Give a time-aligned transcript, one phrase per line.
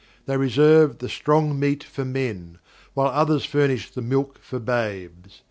[0.25, 2.57] They reserve the "strong meat for men,"
[2.95, 5.39] while others furnish the "milk for babes."